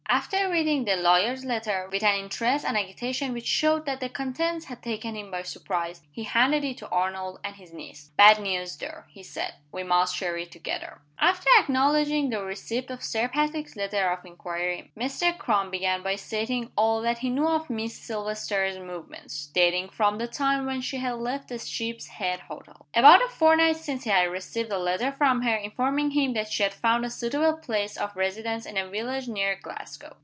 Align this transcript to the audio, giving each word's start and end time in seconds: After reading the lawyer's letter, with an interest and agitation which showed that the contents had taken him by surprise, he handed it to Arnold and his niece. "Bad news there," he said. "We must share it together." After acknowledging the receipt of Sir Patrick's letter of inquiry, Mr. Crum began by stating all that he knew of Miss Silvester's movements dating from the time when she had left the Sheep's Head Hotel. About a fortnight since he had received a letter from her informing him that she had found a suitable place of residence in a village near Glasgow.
After 0.09 0.51
reading 0.51 0.83
the 0.83 0.97
lawyer's 0.97 1.45
letter, 1.45 1.87
with 1.89 2.03
an 2.03 2.15
interest 2.19 2.65
and 2.65 2.77
agitation 2.77 3.31
which 3.31 3.47
showed 3.47 3.85
that 3.85 4.01
the 4.01 4.09
contents 4.09 4.65
had 4.65 4.83
taken 4.83 5.15
him 5.15 5.31
by 5.31 5.41
surprise, 5.43 6.01
he 6.11 6.23
handed 6.25 6.65
it 6.65 6.77
to 6.79 6.89
Arnold 6.89 7.39
and 7.45 7.55
his 7.55 7.71
niece. 7.73 8.11
"Bad 8.17 8.41
news 8.41 8.77
there," 8.77 9.07
he 9.09 9.23
said. 9.23 9.55
"We 9.71 9.83
must 9.83 10.15
share 10.15 10.35
it 10.37 10.51
together." 10.51 11.01
After 11.17 11.49
acknowledging 11.57 12.29
the 12.29 12.43
receipt 12.43 12.89
of 12.89 13.03
Sir 13.03 13.29
Patrick's 13.29 13.75
letter 13.75 14.09
of 14.09 14.25
inquiry, 14.25 14.91
Mr. 14.97 15.37
Crum 15.37 15.69
began 15.71 16.01
by 16.03 16.15
stating 16.15 16.71
all 16.75 17.01
that 17.03 17.19
he 17.19 17.29
knew 17.29 17.47
of 17.47 17.69
Miss 17.69 17.95
Silvester's 17.97 18.79
movements 18.79 19.47
dating 19.53 19.89
from 19.89 20.17
the 20.17 20.27
time 20.27 20.65
when 20.65 20.81
she 20.81 20.97
had 20.97 21.15
left 21.17 21.47
the 21.47 21.59
Sheep's 21.59 22.07
Head 22.07 22.41
Hotel. 22.41 22.85
About 22.95 23.23
a 23.23 23.29
fortnight 23.29 23.77
since 23.77 24.03
he 24.03 24.09
had 24.09 24.31
received 24.31 24.71
a 24.71 24.79
letter 24.79 25.11
from 25.11 25.43
her 25.43 25.55
informing 25.55 26.11
him 26.11 26.33
that 26.33 26.51
she 26.51 26.63
had 26.63 26.73
found 26.73 27.05
a 27.05 27.09
suitable 27.09 27.53
place 27.53 27.97
of 27.97 28.15
residence 28.15 28.65
in 28.65 28.77
a 28.77 28.89
village 28.89 29.27
near 29.27 29.57
Glasgow. 29.61 30.17